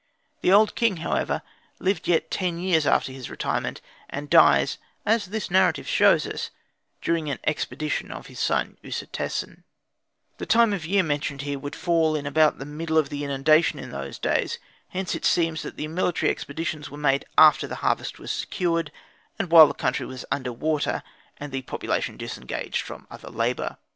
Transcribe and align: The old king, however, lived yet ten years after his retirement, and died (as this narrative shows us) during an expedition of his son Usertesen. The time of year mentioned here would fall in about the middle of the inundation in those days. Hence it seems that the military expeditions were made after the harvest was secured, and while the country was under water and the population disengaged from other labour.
The 0.41 0.51
old 0.51 0.73
king, 0.73 0.97
however, 0.97 1.43
lived 1.77 2.07
yet 2.07 2.31
ten 2.31 2.57
years 2.57 2.87
after 2.87 3.11
his 3.11 3.29
retirement, 3.29 3.81
and 4.09 4.31
died 4.31 4.71
(as 5.05 5.27
this 5.27 5.51
narrative 5.51 5.87
shows 5.87 6.25
us) 6.25 6.49
during 7.03 7.29
an 7.29 7.37
expedition 7.43 8.11
of 8.11 8.25
his 8.25 8.39
son 8.39 8.77
Usertesen. 8.81 9.63
The 10.39 10.47
time 10.47 10.73
of 10.73 10.87
year 10.87 11.03
mentioned 11.03 11.43
here 11.43 11.59
would 11.59 11.75
fall 11.75 12.15
in 12.15 12.25
about 12.25 12.57
the 12.57 12.65
middle 12.65 12.97
of 12.97 13.09
the 13.09 13.23
inundation 13.23 13.77
in 13.77 13.91
those 13.91 14.17
days. 14.17 14.57
Hence 14.89 15.13
it 15.13 15.23
seems 15.23 15.61
that 15.61 15.77
the 15.77 15.87
military 15.87 16.31
expeditions 16.31 16.89
were 16.89 16.97
made 16.97 17.23
after 17.37 17.67
the 17.67 17.75
harvest 17.85 18.17
was 18.17 18.31
secured, 18.31 18.91
and 19.37 19.51
while 19.51 19.67
the 19.67 19.75
country 19.75 20.07
was 20.07 20.25
under 20.31 20.51
water 20.51 21.03
and 21.37 21.51
the 21.51 21.61
population 21.61 22.17
disengaged 22.17 22.81
from 22.81 23.05
other 23.11 23.29
labour. 23.29 23.77